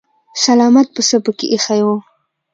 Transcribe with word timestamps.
سلامت 0.43 0.87
پسه 0.95 1.17
پکې 1.25 1.45
ايښی 1.51 1.81
و. 1.85 1.87